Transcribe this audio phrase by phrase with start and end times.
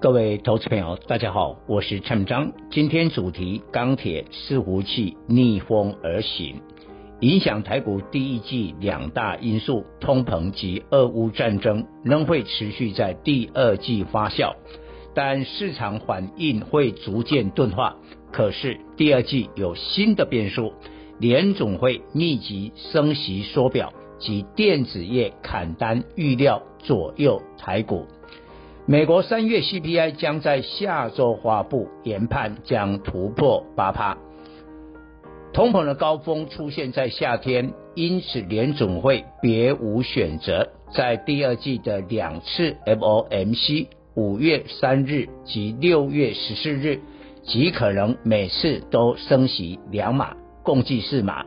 [0.00, 2.52] 各位投资朋友，大家好，我是陈章。
[2.70, 6.60] 今天主题：钢铁伺服器逆风而行，
[7.18, 14.54] 影响台股第一季两大因素：通膨及俄乌战争仍会持续在第二季发酵，
[15.16, 17.96] 但市场反应会逐渐钝化。
[18.30, 20.74] 可是第二季有新的变数，
[21.18, 23.92] 联总会密集升息缩表。
[24.20, 28.08] 及电子业砍单预料左右台股，
[28.90, 34.16] 美国三月 CPI 将在下周发布，研判将突破八趴。
[35.52, 47.00] 通膨的高峰出现在夏天，因此联总会别无选择，在第二季的两次 FOMC，五月三日及六月十四日，
[47.42, 51.44] 极可能每次都升息两码，共计四码。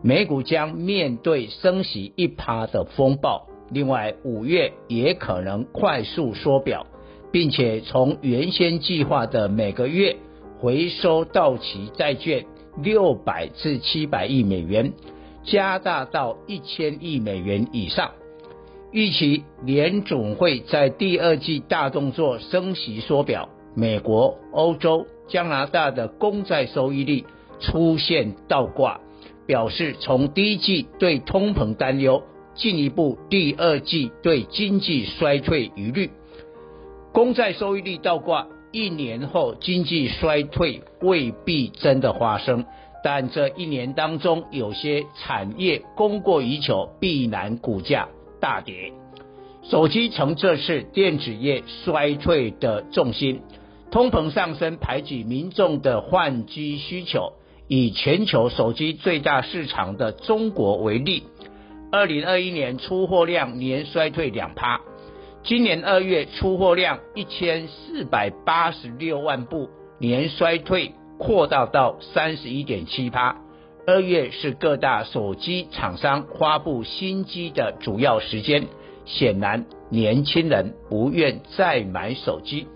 [0.00, 6.86] 美股将面对升息一趴的风暴，另外五月也可能快速缩表，
[7.30, 10.16] 并且从原先计划的每个月
[10.58, 12.46] 回收到期债券
[12.82, 14.92] 六百至七百亿美元，
[15.44, 18.12] 加大到一千亿美元以上。
[18.90, 27.24] 预期联总会在第二季大动作升息缩表，美国、欧洲、加拿大的公债收益率
[27.60, 29.00] 出现倒挂。
[29.46, 32.22] 表示从第一季对通膨担忧，
[32.58, 36.10] 进一步第二季对经济衰退疑虑，
[37.12, 42.64] 公债收益率倒挂，一年后经济衰退未必真的发生，
[43.04, 48.08] 但这一年当中有些产业供过于求，必然股价
[48.40, 48.92] 大跌。
[49.62, 53.40] 手机成这次电子业衰退的重心，
[53.92, 57.34] 通膨上升排挤民众的换机需求。
[57.70, 61.24] 以全球手机最大市场的中国为例，
[61.90, 64.82] 二零二一年出货量年衰退两趴，
[65.42, 73.36] 今年二月出货量一千四百八十六万部，年衰退扩大到三十一点七趴。
[73.86, 78.66] 二月是各大手机厂商发布新机的主要时间，
[79.06, 82.66] 显然年轻人不愿再买手机。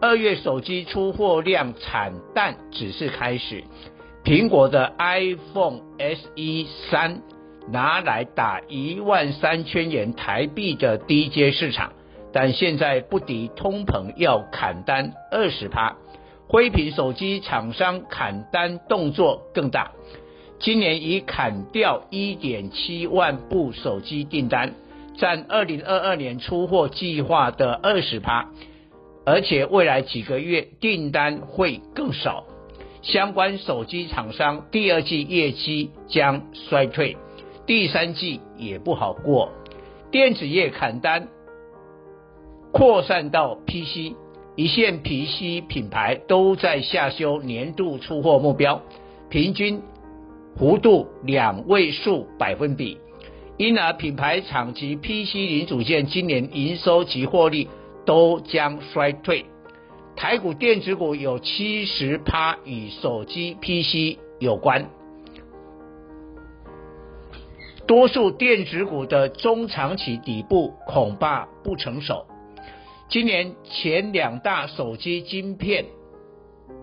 [0.00, 3.62] 二月手机出货量惨淡只是开始。
[4.24, 7.22] 苹果的 iPhone SE 三
[7.72, 11.92] 拿来打一万三千元台币的低阶市场，
[12.32, 15.96] 但现在不敌通膨要砍单二十趴，
[16.48, 19.92] 灰屏手机厂商砍单动作更大，
[20.58, 24.74] 今年已砍掉一点七万部手机订单，
[25.16, 28.48] 占二零二二年出货计划的二十趴，
[29.24, 32.44] 而且未来几个月订单会更少。
[33.02, 37.16] 相关手机厂商第二季业绩将衰退，
[37.70, 39.52] 第三季也不好过。
[40.10, 41.28] 电子业砍单
[42.72, 44.16] 扩散到 PC，
[44.56, 48.82] 一线 PC 品牌都在下修年度出货目标，
[49.28, 49.82] 平均
[50.58, 52.98] 幅度两位数百分比，
[53.56, 57.68] 因而品牌厂及 PC 零组件今年营收及获利
[58.04, 59.44] 都将衰退。
[60.16, 64.90] 台股电子股有七十趴与手机 PC 有关，
[67.86, 72.26] 多数电子股的中长期底部恐怕不成熟。
[73.08, 75.86] 今年前两大手机晶片，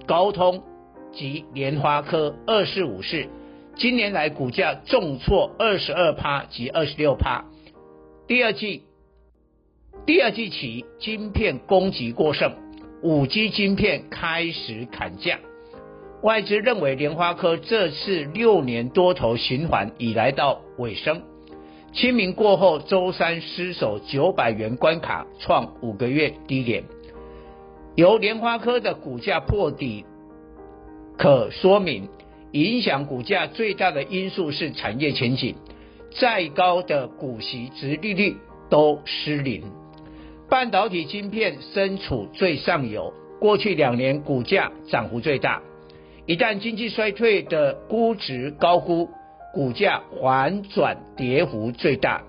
[0.06, 0.64] 高通
[1.14, 3.26] 及联发科二四五四，
[3.76, 7.46] 今年来股价重挫二十二趴及二十六趴。
[8.28, 8.84] 第二季，
[10.06, 12.52] 第二季起晶片供给过剩。
[13.02, 15.40] 五 G 晶片开始砍价，
[16.22, 21.22] 外资认为联发科这次六年多头循环已来到尾声。
[21.94, 26.84] 清明过后，周三失守九百元关卡，创五个月低点。
[27.96, 30.06] 由联发科的股价破底，
[31.18, 32.10] 可说明
[32.52, 35.56] 影响股价最大的因素是产业前景，
[36.20, 38.36] 再高的股息殖利率
[38.70, 39.64] 都失灵。
[40.50, 45.62] 半导体晶片身处最上游，过去两年股价涨幅最大。
[46.28, 49.10] 一旦经济衰退的估值高估，
[49.54, 52.22] 股价反转跌幅最大。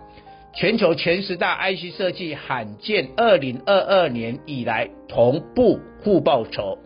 [0.55, 6.79] 全球前十大 IC 设计罕见，二零二二年以来同步互报酬。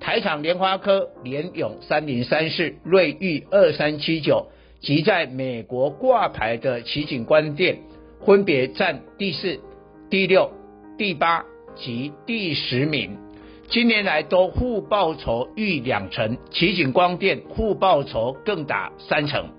[0.00, 4.46] 台厂莲花科、联咏三零三四、瑞昱二三七九
[4.80, 7.80] 及在美国挂牌的奇景光电，
[8.24, 9.60] 分别占第四、
[10.08, 10.50] 第六、
[10.96, 11.44] 第八
[11.74, 13.25] 及第十名。
[13.68, 19.50] 今年来都互报酬逾两成，奇景光电互报酬更达三成。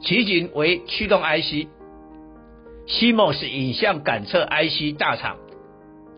[0.00, 5.38] 奇景为驱动 IC，CMOS 影像感测 IC 大厂。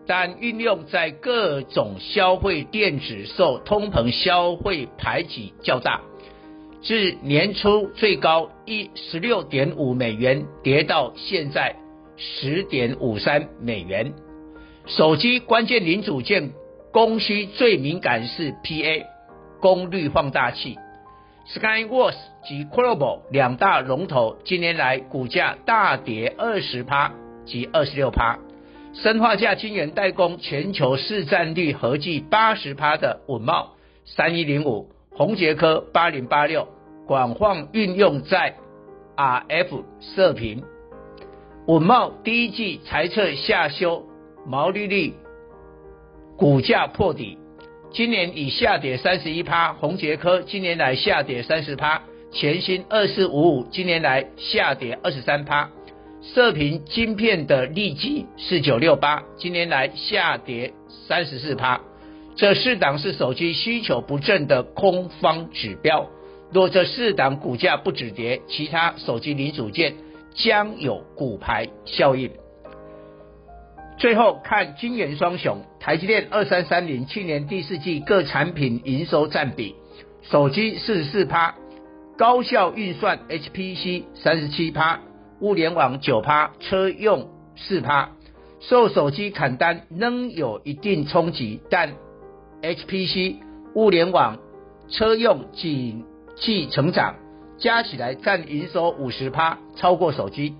[0.07, 6.01] 但运用在各种消费电子受通膨消费排挤较大，
[6.81, 11.75] 自年初最高一十六点五美元跌到现在
[12.17, 14.11] 十点五三美元。
[14.87, 16.51] 手机关键零组件
[16.91, 19.05] 供需最敏感是 PA
[19.61, 20.77] 功率放大器
[21.47, 27.13] ，Skyworth 及 kobo 两大龙头今年来股价大跌二十趴
[27.45, 28.39] 及二十六趴。
[28.93, 36.67] 砷化镓晶圆代工全球市占率合计八十趴的稳茂三一零五、宏杰科八零八六，
[37.07, 38.55] 广泛运用在
[39.15, 40.63] RF 射频。
[41.67, 44.03] 稳茂第一季财测下修
[44.45, 45.13] 毛利率，
[46.41, 47.37] 股价破底，
[47.93, 49.73] 今年已下跌三十一趴。
[49.73, 52.01] 宏捷科今年来下跌三十趴，
[52.33, 55.69] 全新二四五五今年来下跌二十三趴。
[56.23, 60.73] 射频晶片的利基四九六八，今年来下跌
[61.07, 61.79] 三十四趴。
[62.35, 66.09] 这四档是手机需求不振的空方指标。
[66.51, 69.93] 若这四档股价不止跌，其他手机零组件
[70.33, 72.31] 将有骨牌效应。
[74.01, 79.75] 最后看晶圆双雄，台积电二三三零去年第四季各产品营收占比，
[80.23, 81.53] 手机四十四趴，
[82.17, 85.01] 高效运算 HPC 三十七趴。
[85.39, 88.09] 物联网九趴，车用四趴，
[88.59, 91.93] 受手机砍单仍有一定冲击，但
[92.63, 93.35] HPC、
[93.75, 94.39] 物联网、
[94.89, 96.03] 车用景
[96.37, 97.17] 气成长，
[97.59, 100.55] 加起来占营收五十趴，超过手机。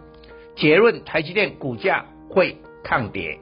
[0.55, 3.39] 结论：台积电股价会抗跌。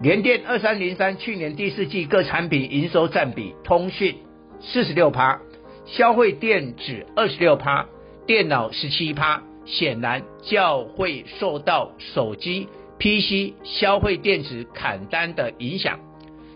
[0.00, 4.16] 联电二三零三去年第四季各产品营收占比，通讯
[4.60, 5.40] 四十六趴，
[5.86, 7.86] 消费电子二十六趴，
[8.26, 9.42] 电脑十七趴。
[9.70, 16.00] 显然较会受到手机、PC、消费电子砍单的影响。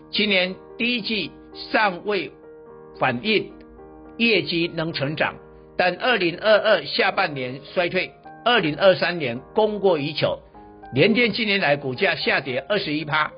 [0.09, 2.31] 今年第一季尚未
[2.97, 3.51] 反映
[4.17, 5.35] 业绩能成长，
[5.77, 8.11] 但二零二二下半年衰退，
[8.43, 10.39] 二零二三年供过于求。
[10.93, 13.31] 联电近年来股价下跌二十一趴，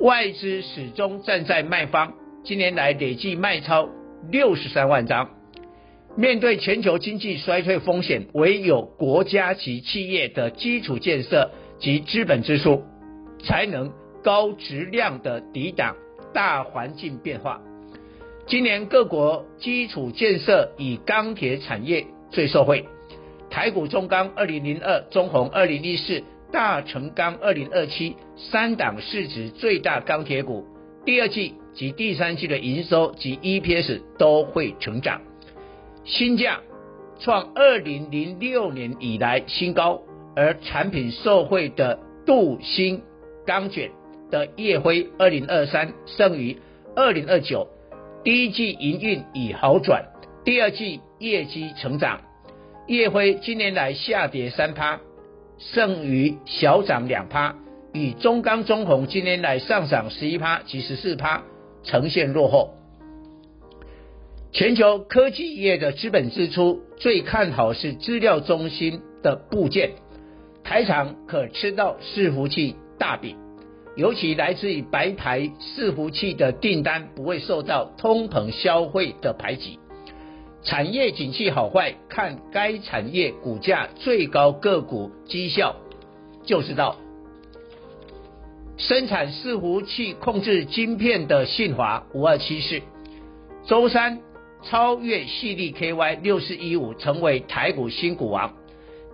[0.00, 3.88] 外资始终站在卖方，近年来累计卖超
[4.32, 5.30] 六十三万张。
[6.16, 12.82] 面对全球经济衰退风险，唯有国家级企业的基础建设及资本支出，
[13.44, 13.92] 才能
[14.24, 15.94] 高质量的抵挡
[16.34, 17.62] 大环境变化。
[18.46, 22.84] 今年各国基础建设以钢铁产业最受惠，
[23.50, 30.66] 台股中钢二零零二、中红二零一四、大成钢二零二七三档市值最大钢铁股，
[31.04, 35.20] 第二季及第三季的营收及 EPS 都会成长。
[36.04, 36.60] 新价
[37.20, 40.02] 创二零零六年以来新高，
[40.34, 43.02] 而产品受惠的镀锌
[43.46, 43.90] 钢卷
[44.30, 46.56] 的烨辉二零二三胜于
[46.96, 47.68] 二零二九，
[48.24, 50.04] 第一季营运已好转，
[50.44, 52.20] 第二季业绩成长。
[52.88, 55.00] 烨辉今年来下跌三趴，
[55.60, 57.54] 剩余小涨两趴，
[57.92, 61.42] 与中钢中鸿今年来上涨十一趴及十四趴
[61.82, 62.74] 呈现落后。
[64.52, 69.90] 全球科技业的资本支出最看好是资料中心的部件，
[70.64, 73.36] 台厂可吃到伺服器大饼，
[73.96, 79.78] 尤其来自于白牌伺服器的订单不会受到通膨消费的排挤。
[80.62, 85.76] 产业景气好坏，看该产业股价最高个股绩效
[86.44, 86.96] 就知道。
[88.76, 92.80] 生产伺服器控制晶片的信华五二七四，
[93.66, 94.20] 周三。
[94.62, 98.52] 超越矽力 KY 六四一五，成为台股新股王。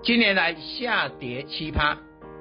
[0.03, 1.97] 今年来下跌七趴，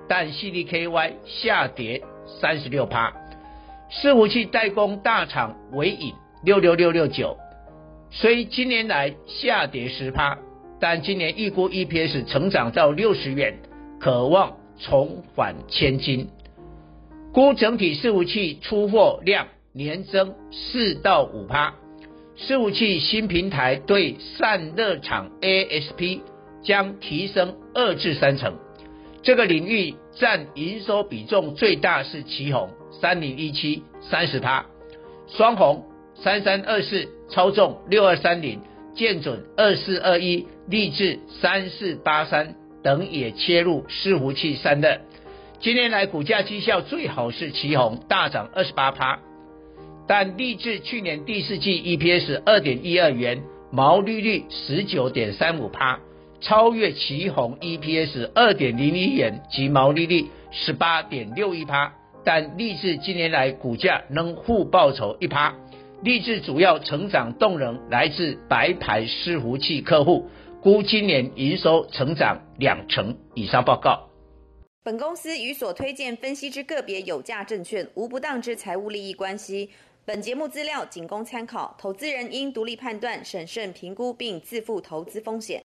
[0.07, 2.01] 但矽力 KY 下跌
[2.41, 3.13] 三十六趴。
[3.91, 7.37] 伺服器代工大厂纬颖六六六六九，
[8.17, 10.37] 虽今年来下跌十趴，
[10.79, 13.59] 但今年预估 EPS 成长到六十元，
[13.99, 16.29] 可望重返千金。
[17.33, 21.73] 估整体伺服器出货量年增四到五趴。
[22.37, 26.21] 伺服器新平台对散热厂 ASP
[26.63, 28.53] 将提升二至三成，
[29.23, 32.69] 这个领域占营收比重最大是奇鋐
[33.01, 34.67] 三零一七三十趴，
[35.27, 35.83] 双红
[36.15, 38.61] 三三二四，超重六二三零，
[38.95, 44.97] 建准二四二一，力致三四八三等也切入伺服器散热。
[45.59, 49.19] 今年来股价绩效最好是奇鋐大涨二十八趴，
[50.07, 55.99] 但力致去年第四季 EPS 二点一二元，毛利率十九点三五趴，
[56.39, 61.93] 超越奇鋐 EPS 二点零一元及毛利率十八点六一趴，
[62.23, 65.55] 但力致今年来股价能负报酬一趴。
[66.05, 70.29] 励志主要成长动能来自白牌伺服器客户，
[70.61, 73.65] 估今年营收成长两成以上。
[73.65, 74.07] 报告。
[74.83, 79.71] 本公司与所推荐分析之个别有价证券无不当之财务利益关系。
[80.05, 85.63] 本节目资料仅供参考，投资人应独立判断、审慎评估并自负投资风险。